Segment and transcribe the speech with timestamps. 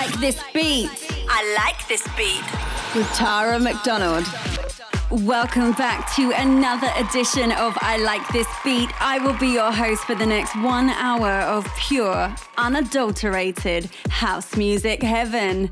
[0.00, 0.88] like this beat.
[1.28, 2.42] I like this beat.
[2.96, 4.24] With Tara McDonald.
[5.10, 8.88] Welcome back to another edition of I Like This Beat.
[8.98, 15.02] I will be your host for the next one hour of pure, unadulterated house music
[15.02, 15.70] heaven.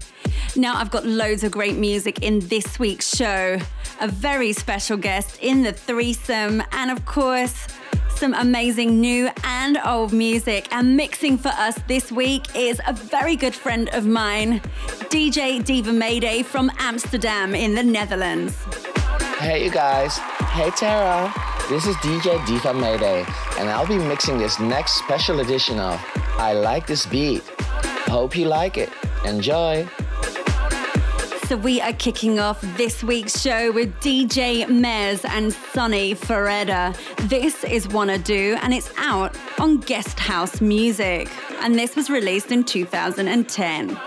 [0.54, 3.58] Now, I've got loads of great music in this week's show,
[3.98, 7.66] a very special guest in the threesome, and of course,
[8.18, 10.66] some amazing new and old music.
[10.72, 14.58] And mixing for us this week is a very good friend of mine,
[15.08, 18.56] DJ Diva Mayday from Amsterdam in the Netherlands.
[19.38, 20.18] Hey, you guys.
[20.18, 21.32] Hey, Tara.
[21.68, 23.24] This is DJ Diva Mayday,
[23.56, 26.04] and I'll be mixing this next special edition of
[26.38, 27.44] I Like This Beat.
[28.08, 28.90] Hope you like it.
[29.24, 29.86] Enjoy.
[31.48, 36.94] So we are kicking off this week's show with DJ Mez and Sonny Ferreira.
[37.22, 41.30] This is Wanna Do and it's out on Guest House Music.
[41.62, 43.98] And this was released in 2010.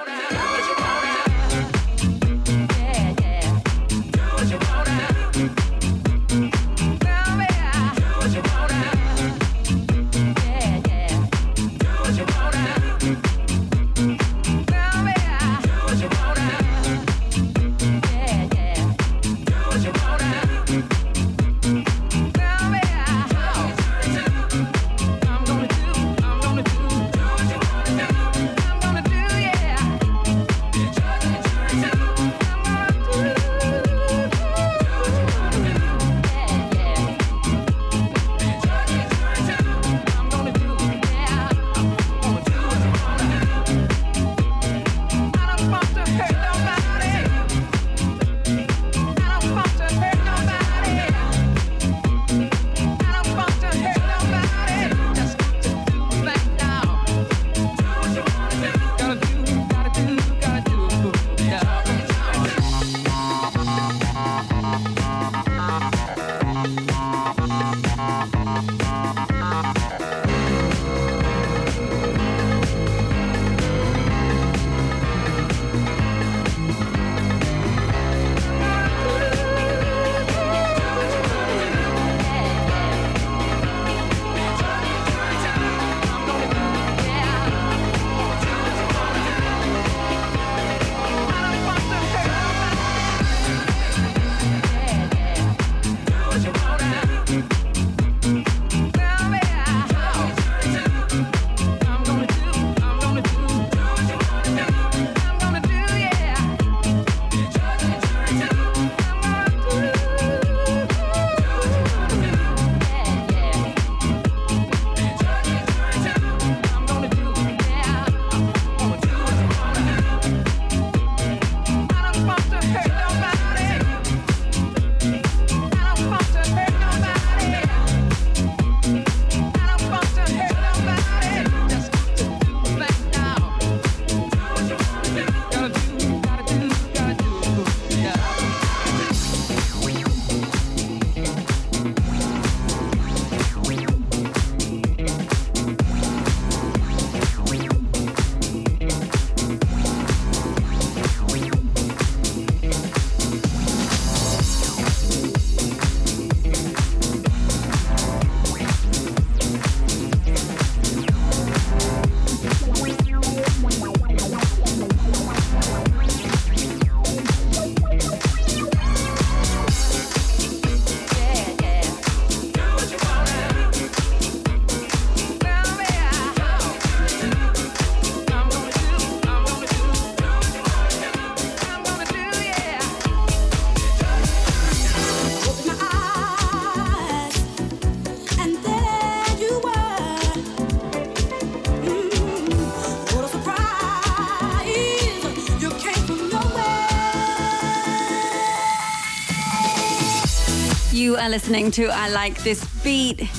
[201.32, 203.30] Listening to I Like This Beat.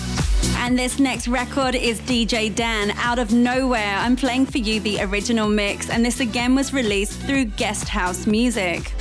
[0.56, 3.98] And this next record is DJ Dan, Out of Nowhere.
[3.98, 8.26] I'm playing for you the original mix, and this again was released through Guest House
[8.26, 8.94] Music.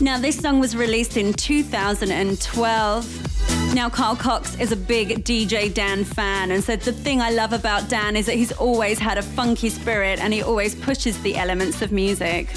[0.00, 3.74] Now, this song was released in 2012.
[3.76, 7.52] Now, Carl Cox is a big DJ Dan fan and said the thing I love
[7.52, 11.36] about Dan is that he's always had a funky spirit and he always pushes the
[11.36, 12.48] elements of music.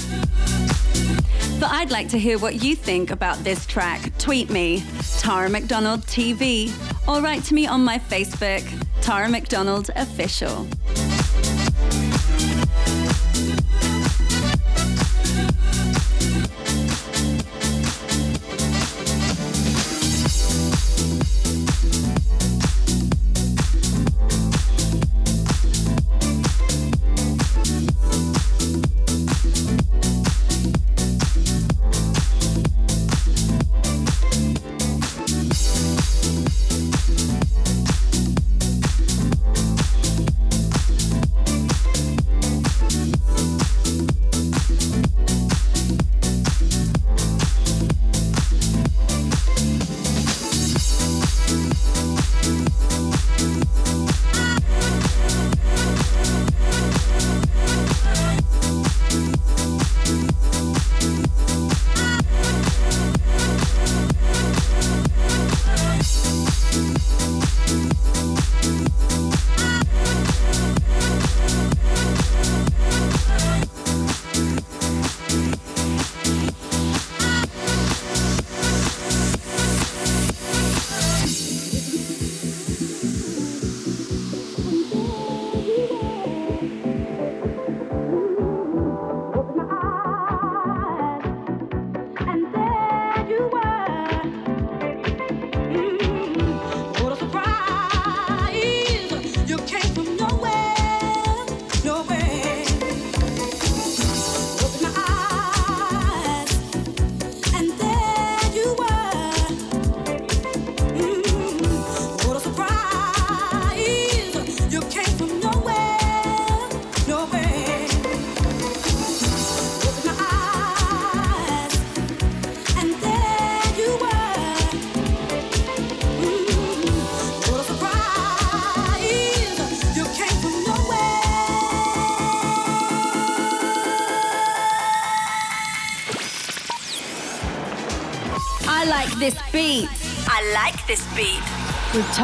[1.60, 4.18] But I'd like to hear what you think about this track.
[4.18, 4.82] Tweet me,
[5.24, 6.70] Tara McDonald TV,
[7.08, 8.62] or write to me on my Facebook,
[9.00, 10.68] Tara McDonald Official.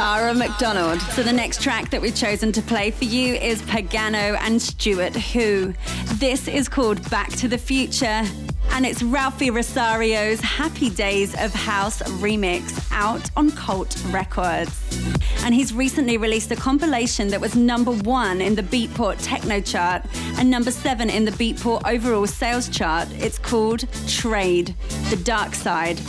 [0.00, 0.98] Tara McDonald.
[1.12, 5.14] So the next track that we've chosen to play for you is Pagano and Stuart
[5.14, 5.74] Who.
[6.14, 8.24] This is called Back to the Future
[8.70, 14.74] and it's Ralphi Rosario's Happy Days of House remix out on Cult Records.
[15.44, 20.02] And he's recently released a compilation that was number one in the Beatport Techno chart
[20.38, 23.06] and number seven in the Beatport overall sales chart.
[23.18, 24.74] It's called Trade,
[25.10, 26.00] The Dark Side.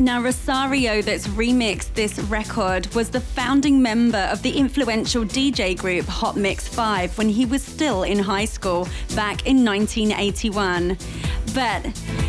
[0.00, 6.06] Now, Rosario, that's remixed this record, was the founding member of the influential DJ group
[6.06, 10.96] Hot Mix 5 when he was still in high school back in 1981.
[11.54, 11.84] But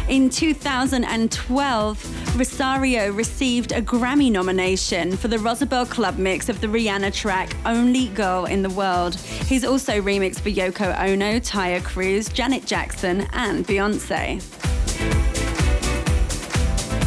[0.10, 7.14] in 2012, Rosario received a Grammy nomination for the Rosabel Club mix of the Rihanna
[7.14, 9.16] track Only Girl in the World.
[9.16, 14.42] He's also remixed for Yoko Ono, Taio Cruz, Janet Jackson, and Beyonce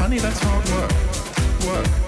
[0.04, 0.92] honey, that's hard work.
[1.66, 2.03] Work,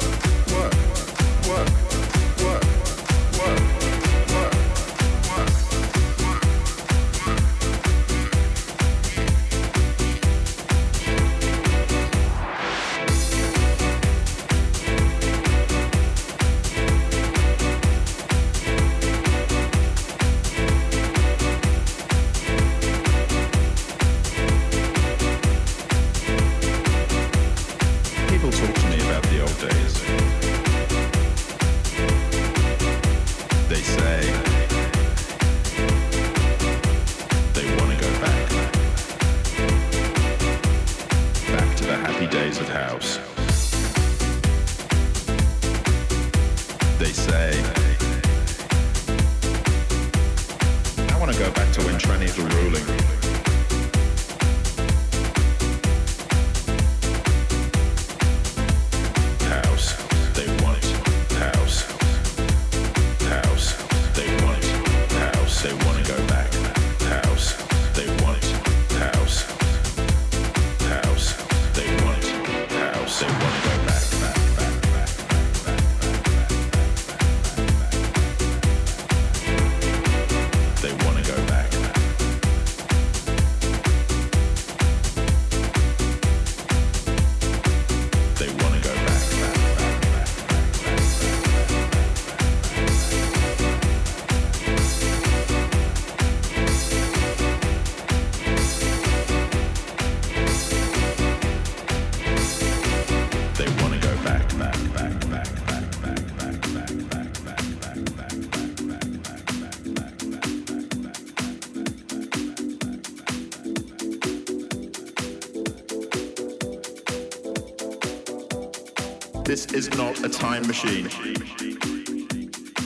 [119.77, 121.07] is not a time machine.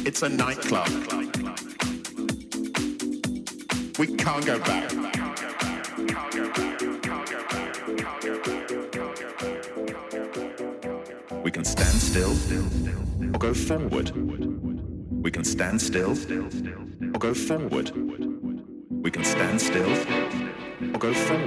[0.04, 0.88] It's a nightclub.
[3.96, 4.90] We can't go back.
[11.44, 12.34] We can stand still
[13.34, 14.10] or go forward.
[15.22, 16.18] We can stand still
[17.14, 17.92] or go forward.
[18.90, 19.92] We can stand still
[20.92, 21.39] or go forward.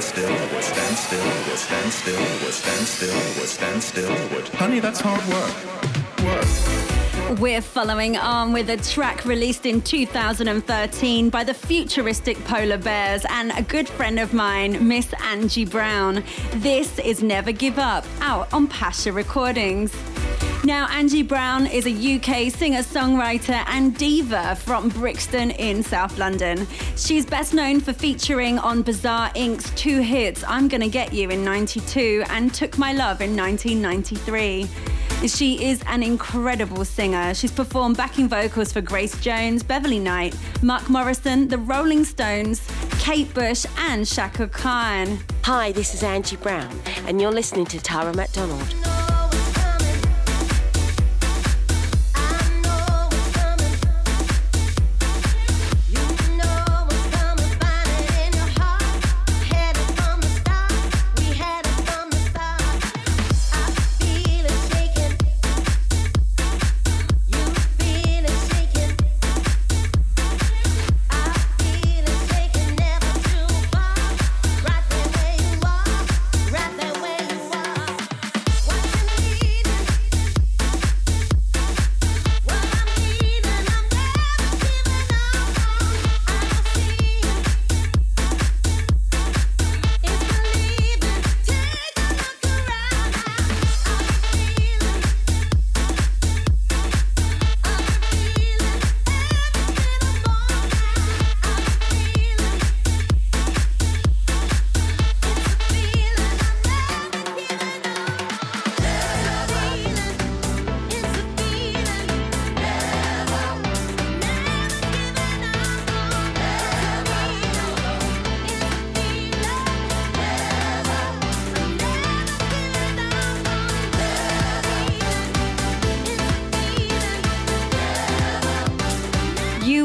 [0.00, 4.56] Stand still, stand still, stand still, stand still, stand still.
[4.56, 5.54] Honey, that's hard work.
[6.24, 7.40] Work.
[7.40, 13.52] We're following on with a track released in 2013 by the futuristic Polar Bears and
[13.56, 16.22] a good friend of mine, Miss Angie Brown.
[16.54, 19.92] This is Never Give Up, out on Pasha Recordings.
[20.68, 26.66] Now, Angie Brown is a UK singer songwriter and diva from Brixton in South London.
[26.94, 31.42] She's best known for featuring on Bizarre Inc.'s two hits, I'm Gonna Get You in
[31.42, 34.68] 92 and Took My Love in 1993.
[35.26, 37.32] She is an incredible singer.
[37.32, 42.60] She's performed backing vocals for Grace Jones, Beverly Knight, Mark Morrison, The Rolling Stones,
[42.98, 45.18] Kate Bush, and Chaka Khan.
[45.44, 48.87] Hi, this is Angie Brown, and you're listening to Tara McDonald.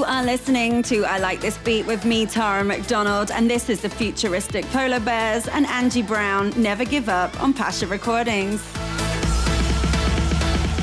[0.03, 3.79] You are listening to I Like This Beat with me, Tara McDonald, and this is
[3.79, 8.62] the futuristic Polar Bears and Angie Brown, Never Give Up on Pasha Recordings.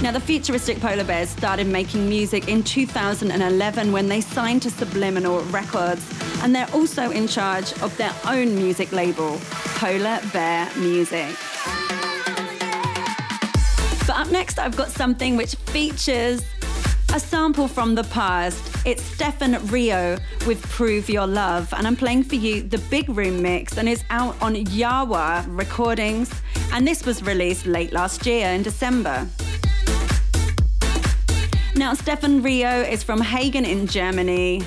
[0.00, 5.40] Now, the futuristic Polar Bears started making music in 2011 when they signed to Subliminal
[5.50, 6.02] Records,
[6.42, 9.38] and they're also in charge of their own music label,
[9.76, 11.36] Polar Bear Music.
[14.06, 16.42] But up next, I've got something which features
[17.12, 18.86] a sample from the past.
[18.86, 23.42] It's Stefan Rio with Prove Your Love, and I'm playing for you the Big Room
[23.42, 26.30] mix, and it's out on Yawa Recordings,
[26.72, 29.26] and this was released late last year in December.
[31.74, 34.62] Now, Stefan Rio is from Hagen in Germany.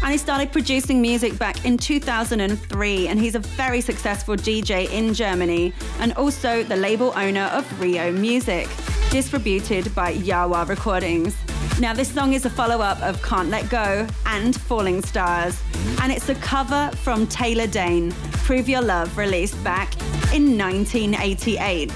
[0.00, 5.12] And he started producing music back in 2003, and he's a very successful DJ in
[5.12, 8.68] Germany and also the label owner of Rio Music,
[9.10, 11.36] distributed by Yawa Recordings.
[11.80, 15.62] Now, this song is a follow up of Can't Let Go and Falling Stars,
[16.02, 18.10] and it's a cover from Taylor Dayne,
[18.42, 19.94] Prove Your Love, released back
[20.34, 21.92] in 1988.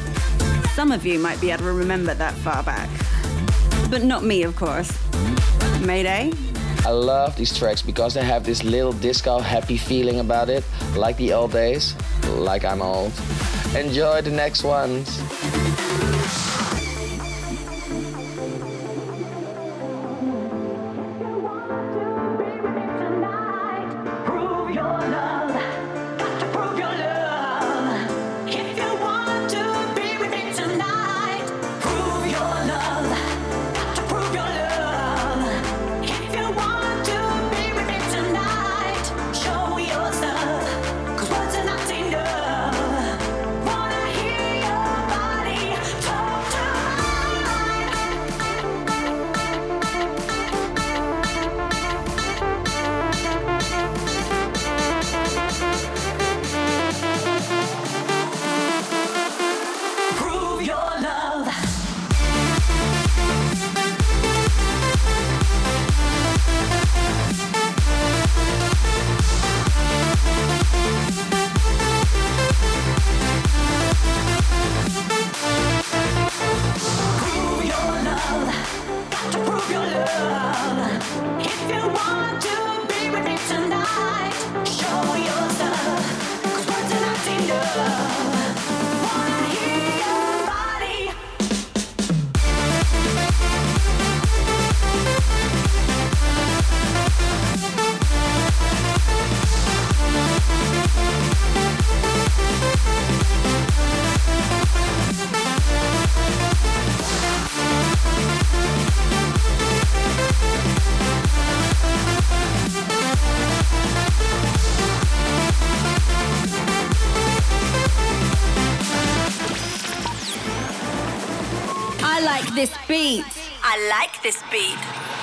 [0.77, 2.89] Some of you might be able to remember that far back,
[3.91, 4.97] but not me, of course.
[5.81, 6.33] Mayday?
[6.87, 10.62] I love these tracks because they have this little disco happy feeling about it,
[10.95, 11.97] like the old days,
[12.37, 13.12] like I'm old.
[13.75, 15.19] Enjoy the next ones.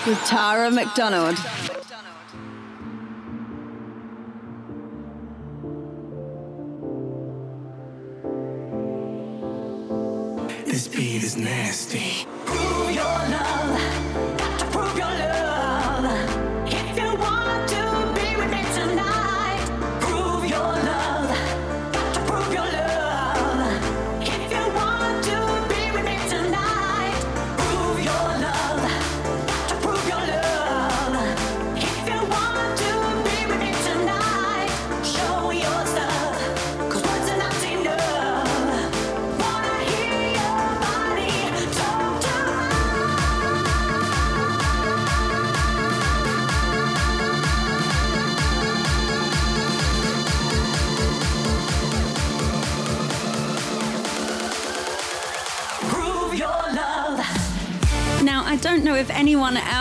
[0.10, 1.38] With Tara McDonald.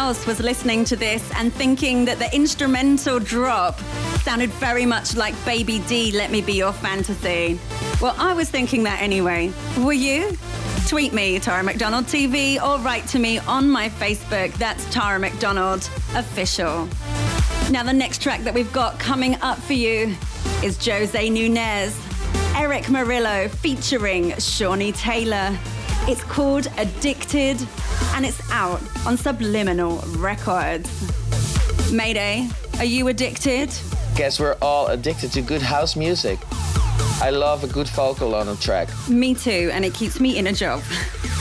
[0.08, 3.78] Else was listening to this and thinking that the instrumental drop
[4.22, 7.60] sounded very much like Baby D, Let Me Be Your Fantasy.
[8.00, 9.52] Well, I was thinking that anyway.
[9.80, 10.34] Were you?
[10.86, 14.54] Tweet me, Tara McDonald TV, or write to me on my Facebook.
[14.54, 16.88] That's Tara McDonald Official.
[17.70, 20.16] Now, the next track that we've got coming up for you
[20.64, 22.00] is Jose Nunez,
[22.56, 25.54] Eric Murillo featuring Shawnee Taylor.
[26.08, 27.58] It's called Addicted
[28.14, 30.90] and it's out on Subliminal Records.
[31.92, 33.70] Mayday, are you addicted?
[34.16, 36.38] Guess we're all addicted to good house music.
[37.20, 38.88] I love a good vocal on a track.
[39.08, 40.82] Me too, and it keeps me in a job.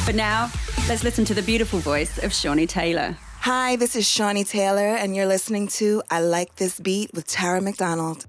[0.05, 0.51] But now,
[0.87, 3.17] let's listen to the beautiful voice of Shawnee Taylor.
[3.41, 7.61] Hi, this is Shawnee Taylor, and you're listening to I Like This Beat with Tara
[7.61, 8.25] McDonald.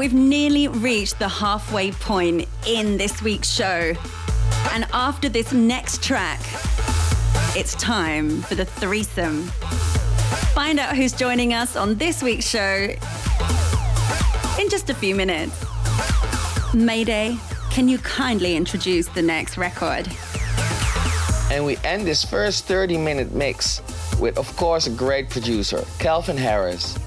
[0.00, 3.92] we've nearly reached the halfway point in this week's show.
[4.72, 6.40] And after this next track,
[7.54, 9.42] it's time for the threesome.
[10.54, 12.88] Find out who's joining us on this week's show
[14.58, 15.62] in just a few minutes.
[16.72, 17.36] Mayday,
[17.70, 20.08] can you kindly introduce the next record?
[21.50, 23.82] And we end this first 30 minute mix
[24.18, 26.98] with, of course, a great producer, Calvin Harris.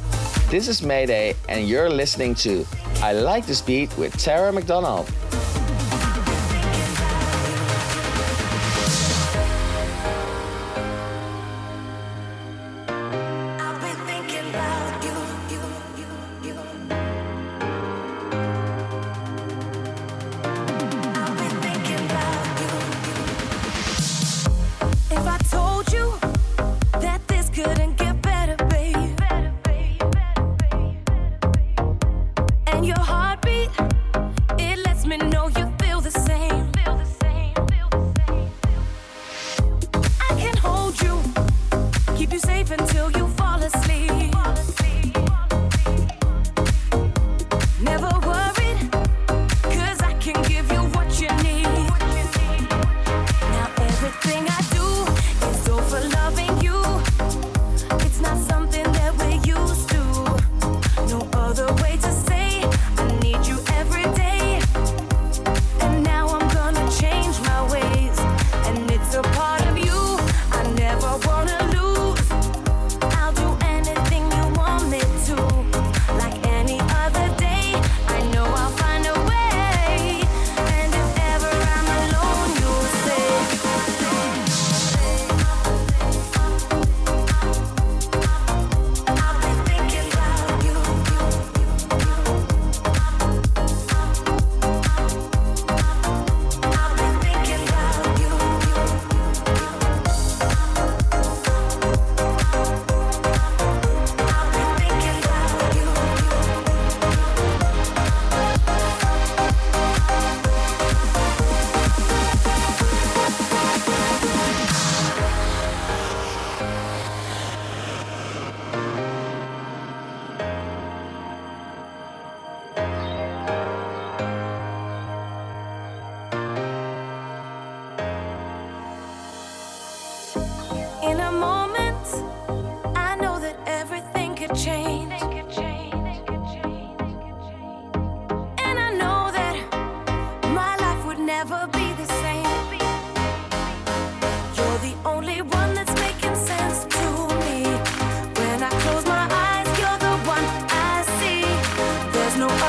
[0.51, 2.63] This is Mayday, and you're listening to
[3.03, 5.11] I Like This Beat with Tara McDonald.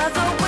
[0.04, 0.43] as a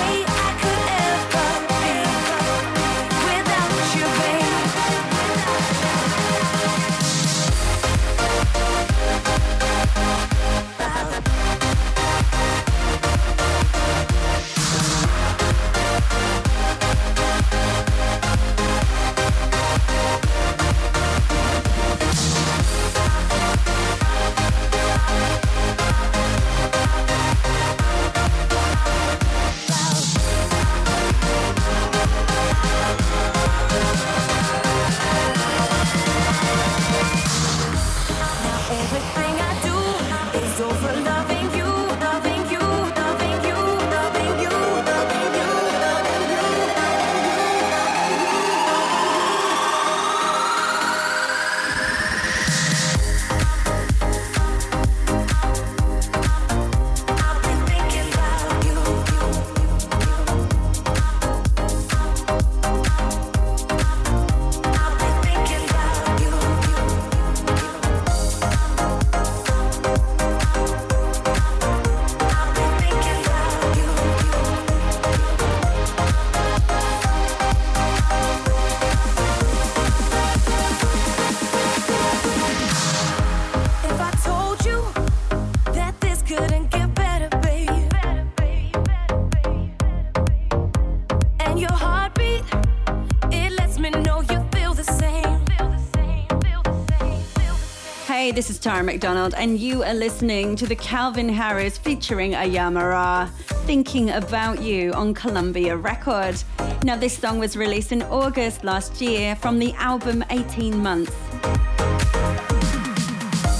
[98.57, 103.27] is Tara McDonald, and you are listening to the Calvin Harris featuring Ayah Marar,
[103.65, 106.41] Thinking About You on Columbia Record.
[106.83, 111.13] Now, this song was released in August last year from the album 18 Months.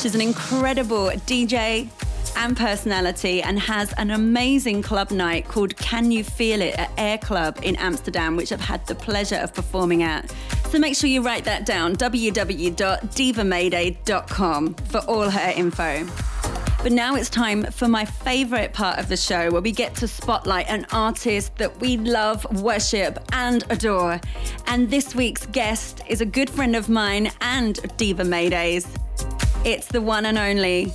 [0.00, 1.88] She's an incredible DJ
[2.36, 7.18] and personality and has an amazing club night called Can You Feel It at Air
[7.18, 10.34] Club in Amsterdam, which I've had the pleasure of performing at.
[10.72, 16.06] So make sure you write that down www.divamayday.com for all her info.
[16.82, 20.08] But now it's time for my favorite part of the show where we get to
[20.08, 24.18] spotlight an artist that we love, worship, and adore.
[24.66, 28.88] And this week's guest is a good friend of mine and Diva Mayday's.
[29.66, 30.86] It's the one and only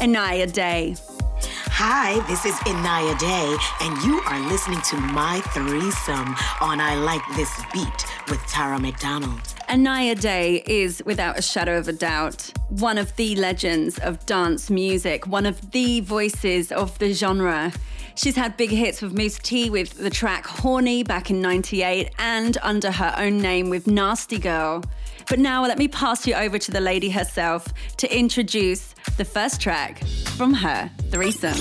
[0.00, 0.94] Inaya Day.
[1.40, 7.22] Hi, this is Inaya Day, and you are listening to My Threesome on I Like
[7.36, 9.40] This Beat with Tara McDonald.
[9.68, 14.70] Inaya Day is, without a shadow of a doubt, one of the legends of dance
[14.70, 17.72] music, one of the voices of the genre.
[18.16, 22.58] She's had big hits with Mousse T with the track Horny back in 98 and
[22.62, 24.82] under her own name with Nasty Girl.
[25.28, 29.60] But now let me pass you over to the lady herself to introduce the first
[29.60, 31.56] track from her threesome.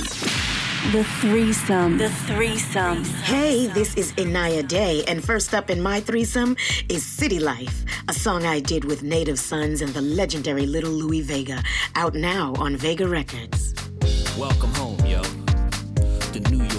[0.91, 1.97] The threesome.
[1.97, 3.03] The threesome.
[3.23, 6.57] Hey, this is Inaya Day, and first up in my threesome
[6.89, 11.21] is City Life, a song I did with Native Sons and the legendary Little Louie
[11.21, 11.63] Vega,
[11.95, 13.73] out now on Vega Records.
[14.37, 15.21] Welcome home, yo,
[16.33, 16.76] to New York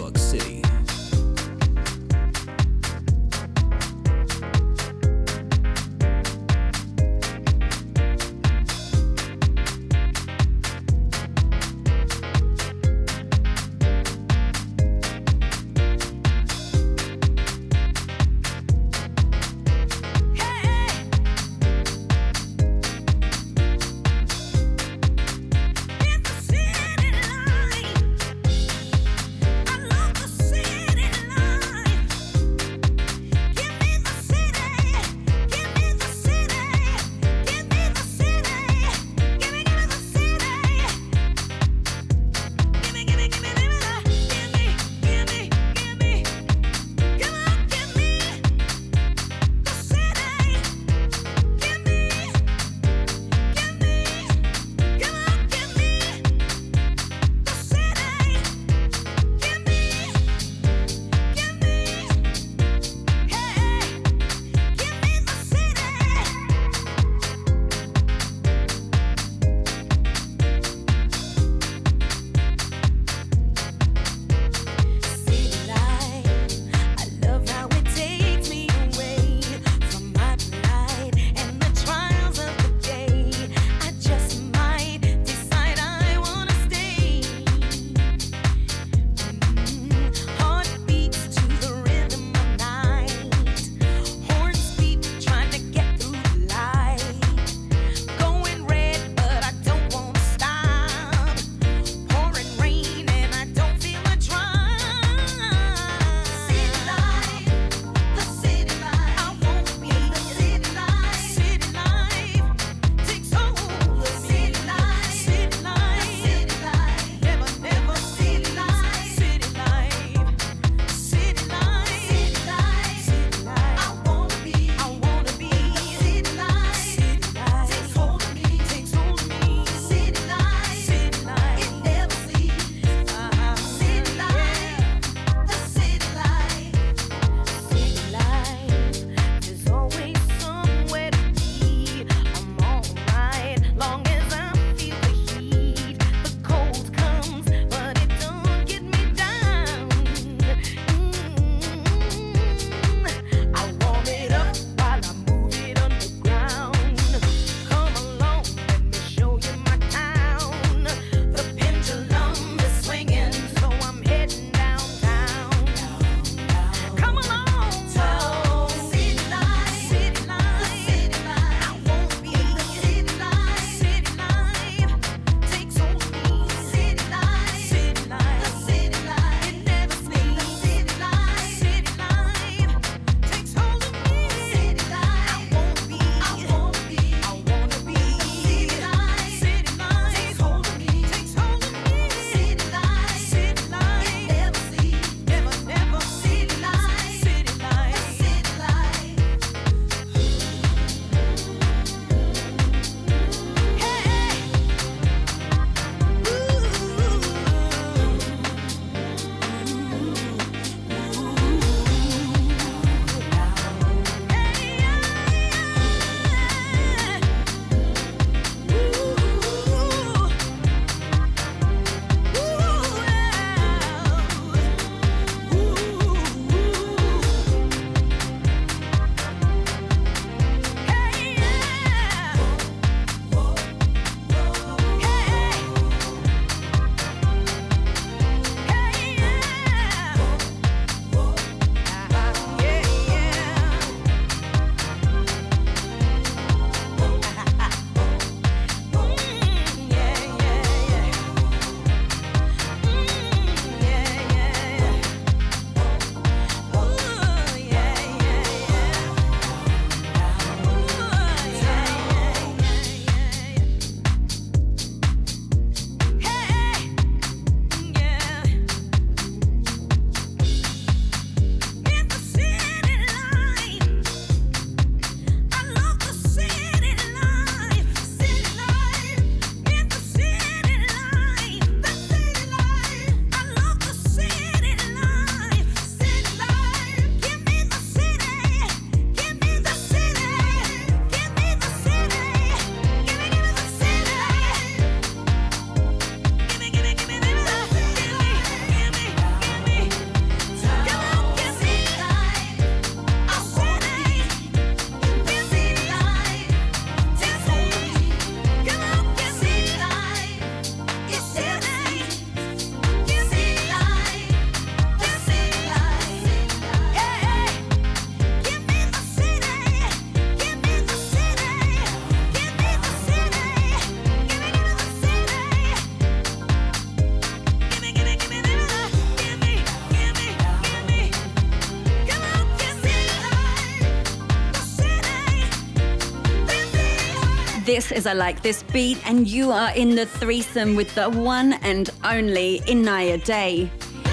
[337.93, 341.91] Is I Like This Beat, and you are in the threesome with the one and
[342.05, 343.71] only Inaya Day.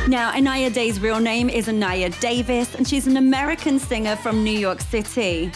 [0.08, 4.58] Now, Inaya Day's real name is Inaya Davis, and she's an American singer from New
[4.58, 5.52] York City.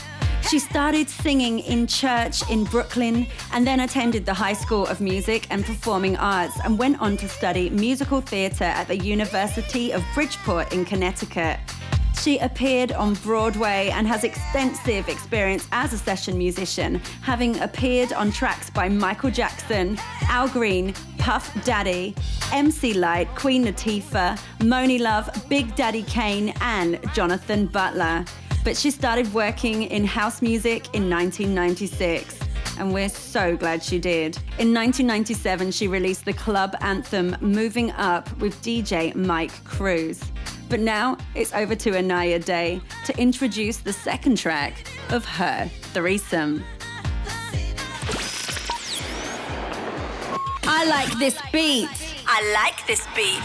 [0.50, 5.46] She started singing in church in Brooklyn and then attended the High School of Music
[5.50, 10.74] and Performing Arts and went on to study musical theatre at the University of Bridgeport
[10.74, 11.60] in Connecticut.
[12.30, 18.32] She appeared on Broadway and has extensive experience as a session musician, having appeared on
[18.32, 22.14] tracks by Michael Jackson, Al Green, Puff Daddy,
[22.54, 28.24] MC Lyte, Queen Latifah, Monie Love, Big Daddy Kane, and Jonathan Butler.
[28.64, 32.38] But she started working in house music in 1996
[32.78, 34.38] and we're so glad she did.
[34.60, 40.22] In 1997, she released the club anthem Moving Up with DJ Mike Cruz.
[40.70, 46.64] But now it's over to Inaya Day to introduce the second track of her threesome.
[50.64, 51.90] I like this beat
[52.32, 53.42] I like this beat.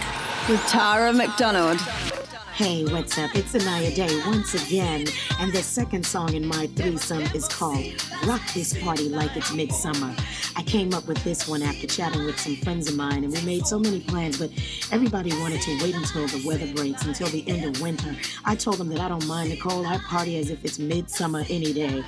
[0.47, 1.81] with Tara McDonald.
[2.55, 3.35] Hey, what's up?
[3.35, 5.09] It's Inaya Day once again,
[5.41, 7.85] and the second song in my threesome is called
[8.27, 10.15] Rock This Party Like It's Midsummer.
[10.55, 13.43] I came up with this one after chatting with some friends of mine, and we
[13.43, 14.53] made so many plans, but
[14.93, 18.15] everybody wanted to wait until the weather breaks, until the end of winter.
[18.45, 21.73] I told them that I don't mind cold, I party as if it's midsummer any
[21.73, 22.05] day.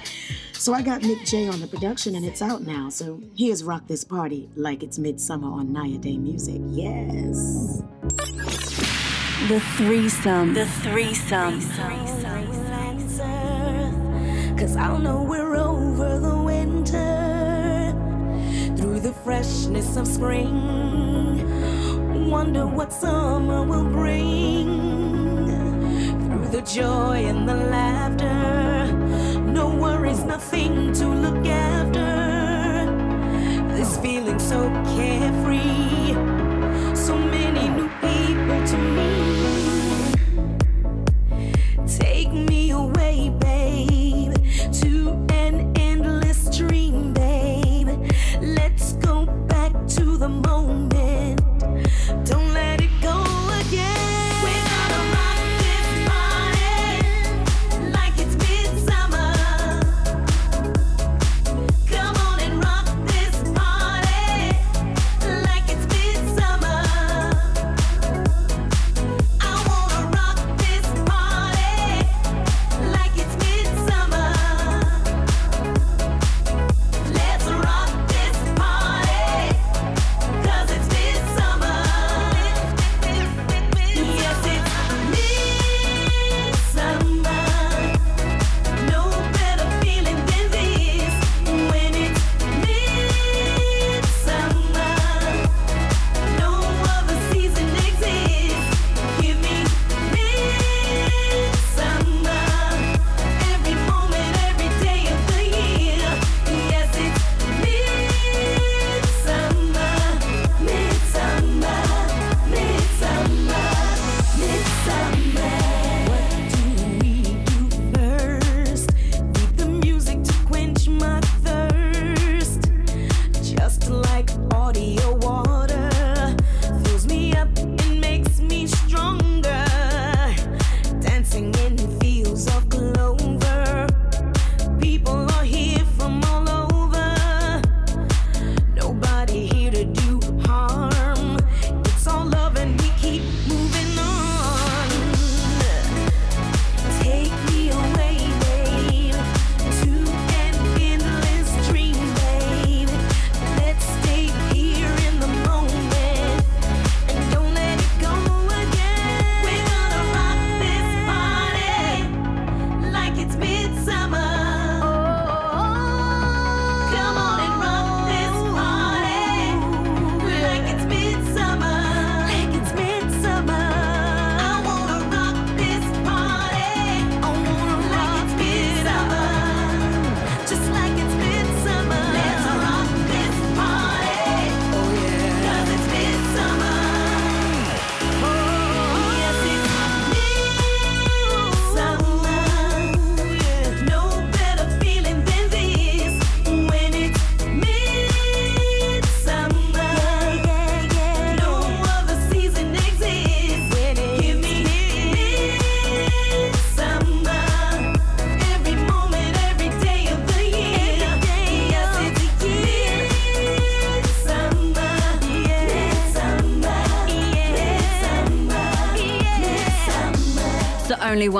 [0.53, 2.89] So I got Nick J on the production, and it's out now.
[2.89, 6.61] So here's Rock This Party Like It's Midsummer on Naya Day Music.
[6.67, 7.83] Yes.
[9.49, 10.55] The threesome.
[10.55, 11.61] The threesome.
[14.59, 17.95] Cause I'll know we're over the winter
[18.77, 21.39] through the freshness of spring.
[22.29, 24.67] Wonder what summer will bring
[26.27, 28.93] through the joy and the laughter.
[29.43, 31.36] No worries, nothing to look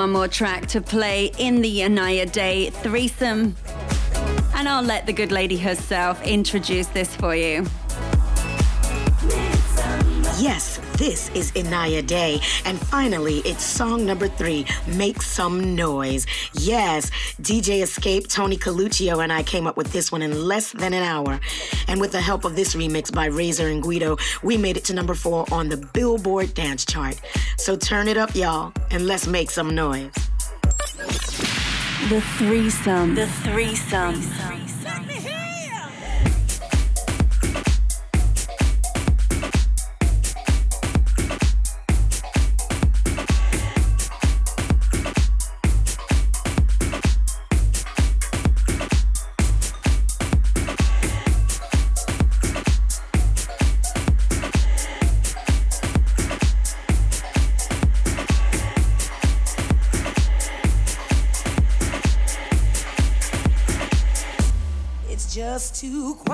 [0.07, 3.57] one more track to play in the Inaya Day threesome.
[4.55, 7.65] And I'll let the good lady herself introduce this for you.
[10.39, 16.25] Yes, this is Inaya Day, and finally, it's song number three, Make Some Noise.
[16.53, 17.09] Yes,
[17.41, 21.03] DJ Escape Tony Coluccio and I came up with this one in less than an
[21.03, 21.39] hour.
[21.87, 24.93] And with the help of this remix by Razor and Guido, we made it to
[24.93, 27.19] number four on the Billboard Dance Chart.
[27.57, 30.11] So turn it up, y'all, and let's make some noise.
[32.09, 33.15] The threesome.
[33.15, 34.13] The threesome.
[34.13, 34.56] The threesome.
[65.77, 66.26] to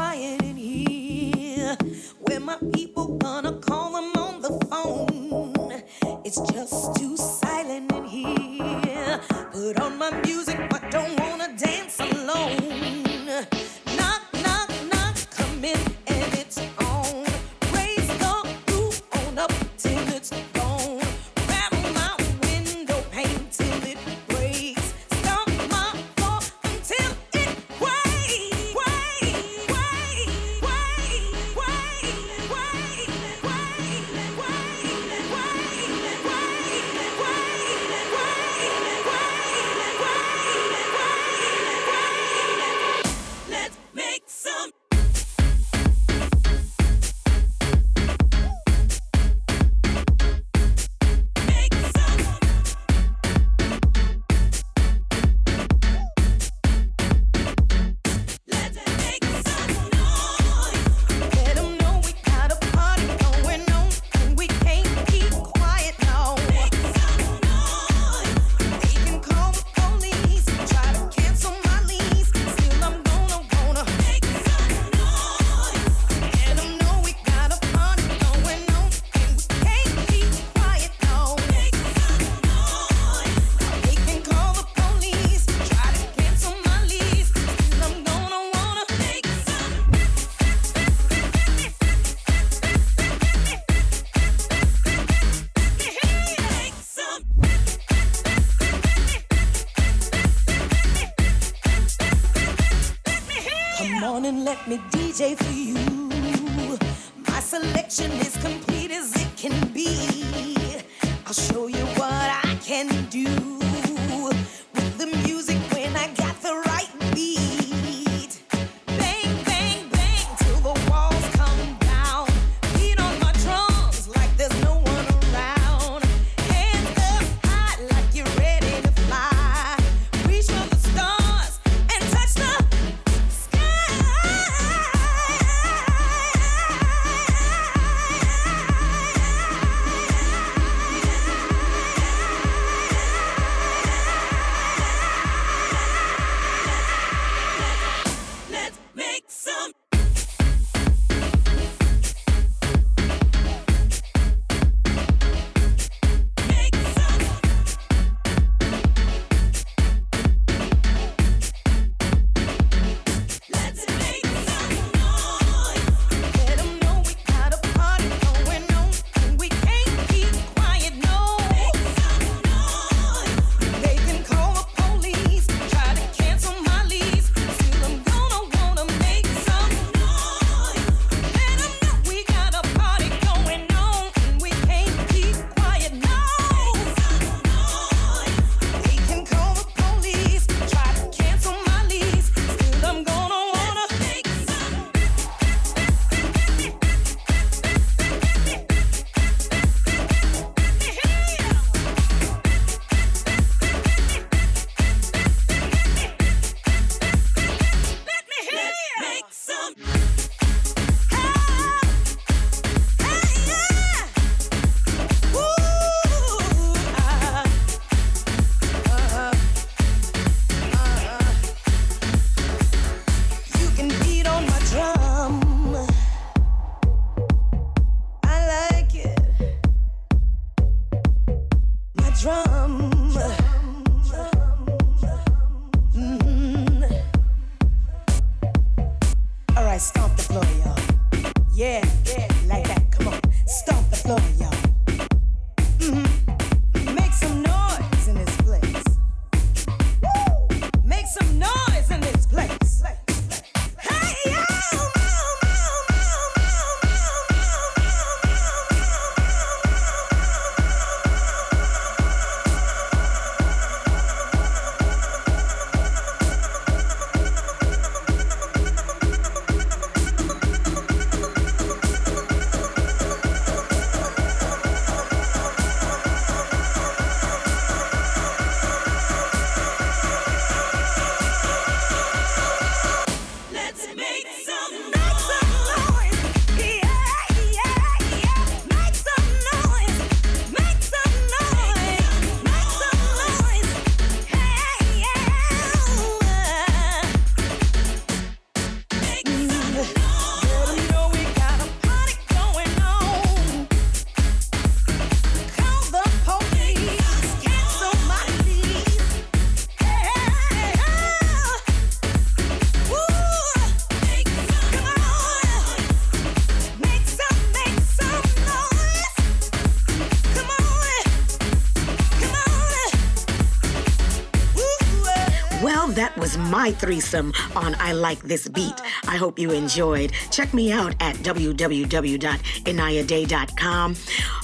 [326.63, 328.79] my threesome on I Like This Beat.
[329.05, 330.13] I hope you enjoyed.
[330.31, 333.95] Check me out at www.inayaday.com,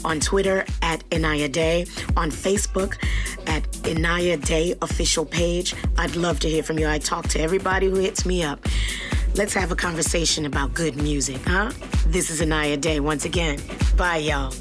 [0.04, 1.86] on Twitter at Inaya Day,
[2.18, 2.98] on Facebook
[3.48, 5.74] at Inaya Day official page.
[5.98, 6.90] I'd love to hear from you.
[6.90, 8.66] I talk to everybody who hits me up.
[9.36, 11.72] Let's have a conversation about good music, huh?
[12.06, 13.62] This is Inaya Day once again.
[13.96, 14.54] Bye, y'all.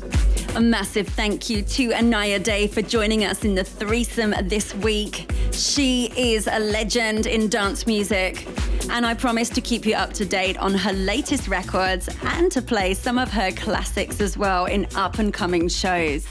[0.58, 5.30] A massive thank you to Inaya Day for joining us in the threesome this week.
[5.52, 8.44] She is a legend in dance music,
[8.90, 12.60] and I promise to keep you up to date on her latest records and to
[12.60, 16.26] play some of her classics as well in up and coming shows.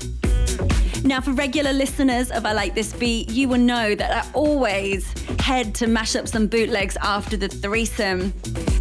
[1.06, 5.10] Now, for regular listeners of I Like This Beat, you will know that I always
[5.40, 8.34] head to mash up some bootlegs after the threesome,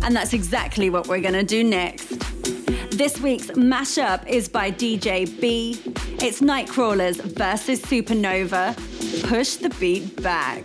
[0.03, 2.26] and that's exactly what we're gonna do next.
[2.97, 5.79] This week's mashup is by DJ B.
[6.19, 8.75] It's Nightcrawlers versus Supernova.
[9.29, 10.63] Push the beat back.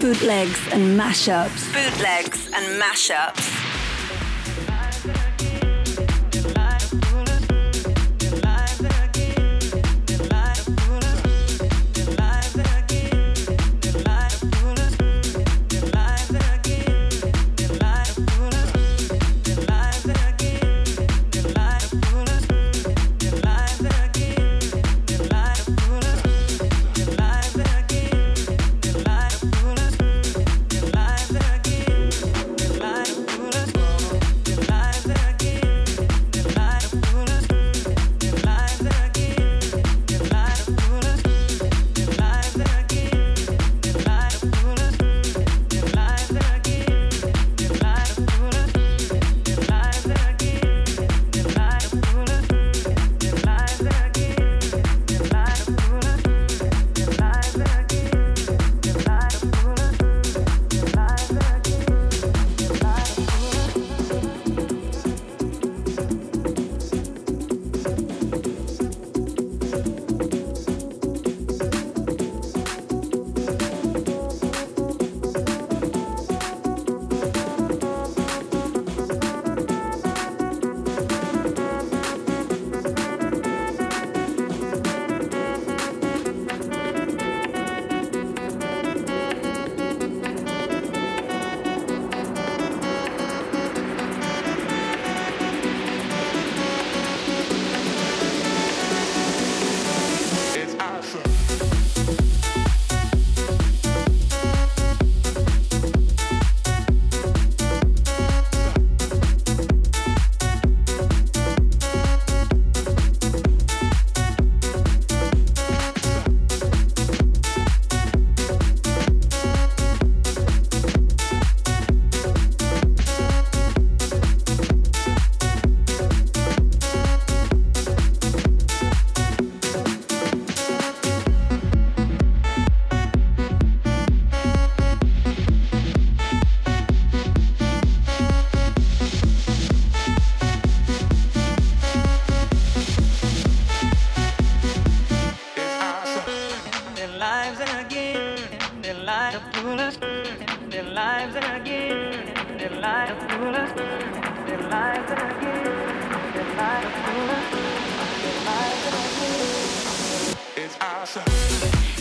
[0.00, 1.72] Bootlegs and mashups.
[1.72, 3.49] Bootlegs and mashups.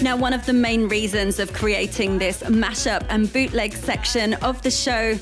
[0.02, 4.72] Now, one of the main reasons of creating this mashup and bootleg section of the
[4.72, 5.20] show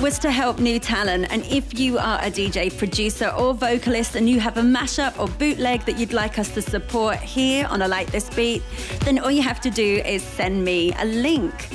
[0.00, 1.26] was to help new talent.
[1.30, 5.26] And if you are a DJ, producer, or vocalist and you have a mashup or
[5.26, 8.62] bootleg that you'd like us to support here on a Like This Beat,
[9.00, 11.68] then all you have to do is send me a link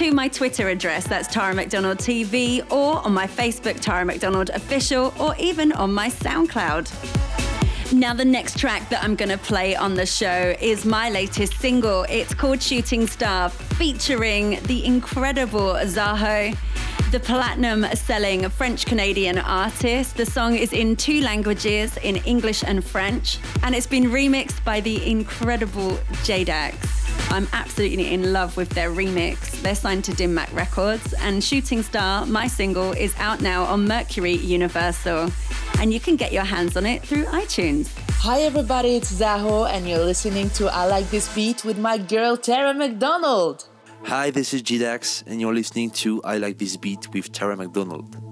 [0.00, 5.12] to my Twitter address, that's Tara McDonald TV, or on my Facebook, Tara McDonald Official,
[5.20, 7.92] or even on my SoundCloud.
[7.92, 11.52] Now, the next track that I'm going to play on the show is my latest
[11.58, 12.04] single.
[12.08, 16.56] It's called Shooting Star, featuring the incredible Zaho,
[17.10, 20.16] the platinum selling French Canadian artist.
[20.16, 24.80] The song is in two languages, in English and French, and it's been remixed by
[24.80, 27.19] the incredible JDax.
[27.32, 29.52] I'm absolutely in love with their remix.
[29.62, 33.86] They're signed to Dim Mak Records, and Shooting Star, my single, is out now on
[33.86, 35.30] Mercury Universal.
[35.78, 37.88] And you can get your hands on it through iTunes.
[38.22, 42.36] Hi everybody, it's Zaho, and you're listening to I Like This Beat with my girl
[42.36, 43.64] Tara McDonald.
[44.06, 48.29] Hi, this is GDAX, and you're listening to I Like This Beat with Tara McDonald.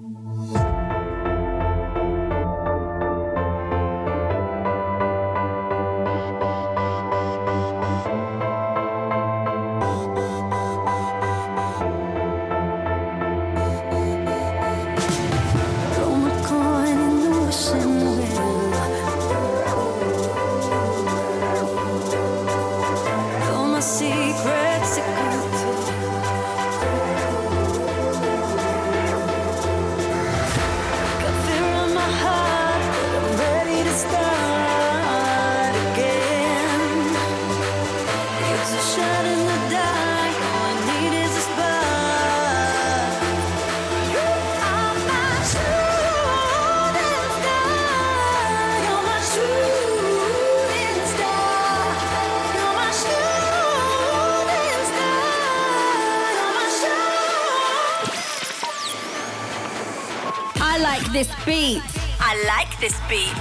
[61.49, 61.82] Beat.
[62.20, 63.32] I like this beat.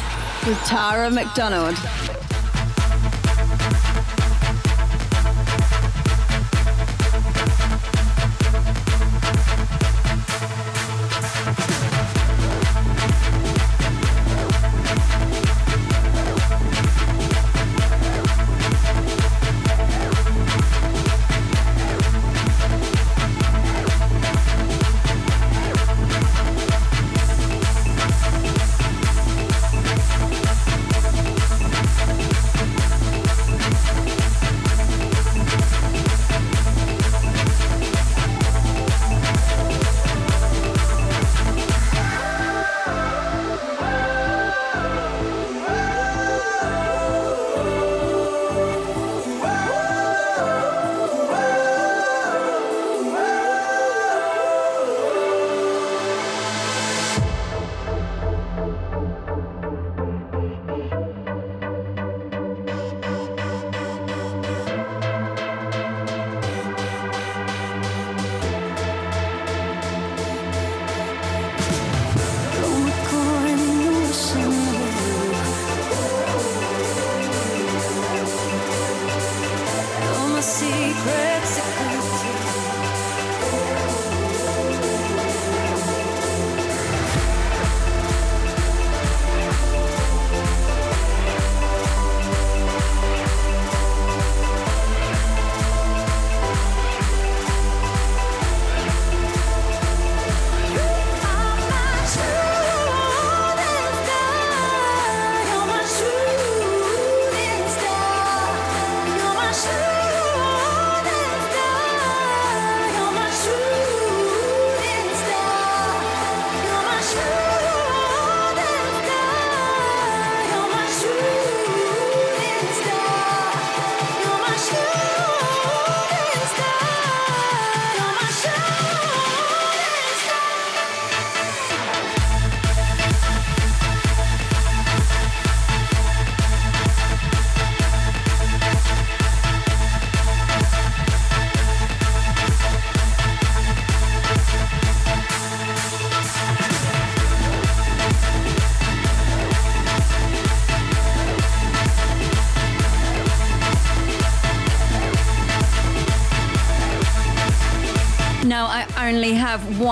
[0.48, 1.76] With Tara McDonald.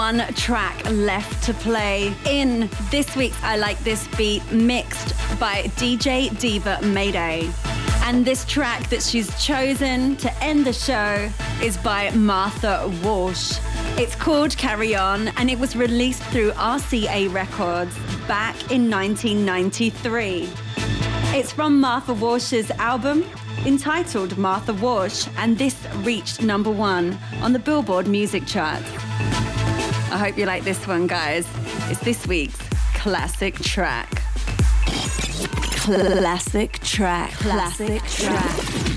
[0.06, 6.30] One track left to play in this week's I Like This Beat, mixed by DJ
[6.38, 7.50] Diva Mayday.
[8.04, 11.28] And this track that she's chosen to end the show
[11.60, 13.58] is by Martha Wash.
[13.98, 17.98] It's called Carry On and it was released through RCA Records
[18.28, 20.48] back in 1993.
[21.36, 23.26] It's from Martha Wash's album
[23.66, 28.95] entitled Martha Wash, and this reached number one on the Billboard music charts.
[30.16, 31.46] I hope you like this one, guys.
[31.90, 32.58] It's this week's
[32.94, 34.10] classic track.
[35.76, 37.32] Classic track.
[37.32, 38.56] Classic track.
[38.56, 38.95] Trying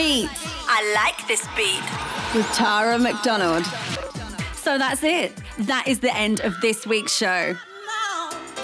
[0.00, 0.30] beat.
[0.66, 1.84] I like this beat.
[2.34, 3.66] with Tara McDonald.
[4.54, 5.30] So that's it.
[5.58, 7.54] That is the end of this week's show.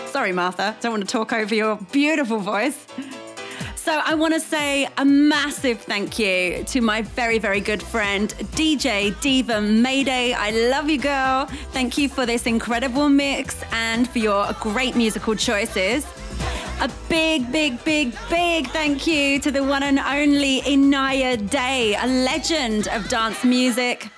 [0.06, 0.74] Sorry, Martha.
[0.80, 2.86] Don't want to talk over your beautiful voice.
[3.74, 8.30] So I want to say a massive thank you to my very, very good friend,
[8.56, 10.32] DJ Diva Mayday.
[10.32, 11.44] I love you, girl.
[11.72, 16.06] Thank you for this incredible mix and for your great musical choices.
[16.78, 22.06] A big, big, big, big thank you to the one and only Inaya Day, a
[22.06, 24.10] legend of dance music.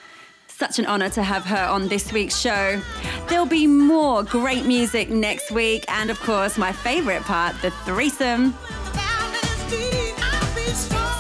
[0.48, 2.82] Such an honor to have her on this week's show.
[3.28, 8.52] There'll be more great music next week, and of course, my favorite part, the threesome.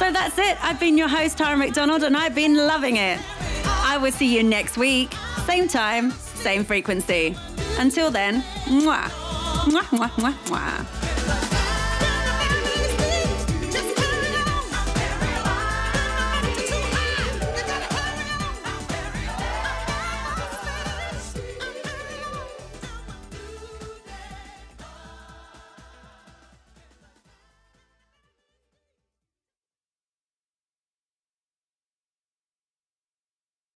[0.00, 0.58] So that's it.
[0.64, 3.20] I've been your host, Tara McDonald, and I've been loving it.
[3.64, 5.14] I will see you next week,
[5.46, 7.36] same time, same frequency.
[7.78, 9.08] Until then, mwah,
[9.68, 10.97] mwah, mwah, mwah, mwah.